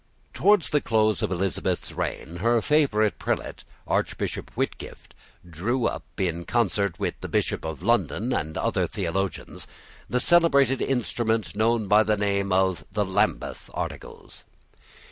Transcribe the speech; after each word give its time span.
Towards 0.33 0.71
the 0.71 0.81
close 0.81 1.21
of 1.21 1.29
Elizabeth's 1.31 1.91
reign 1.91 2.37
her 2.37 2.59
favourite 2.63 3.19
prelate, 3.19 3.63
Archbishop 3.85 4.49
Whitgift, 4.55 5.13
drew 5.47 5.85
up, 5.85 6.03
in 6.17 6.43
concert 6.45 6.97
with 6.97 7.13
the 7.21 7.29
Bishop 7.29 7.63
of 7.63 7.83
London 7.83 8.33
and 8.33 8.57
other 8.57 8.87
theologians, 8.87 9.67
the 10.09 10.19
celebrated 10.19 10.81
instrument 10.81 11.55
known 11.55 11.87
by 11.87 12.01
the 12.01 12.17
name 12.17 12.51
of 12.51 12.83
the 12.91 13.05
Lambeth 13.05 13.69
Articles. 13.75 14.45